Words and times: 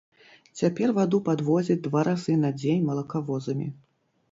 Цяпер 0.61 0.93
ваду 0.99 1.19
падвозяць 1.27 1.77
два 1.89 2.01
разы 2.09 2.37
на 2.47 2.53
дзень 2.59 2.83
малакавозамі. 2.91 3.71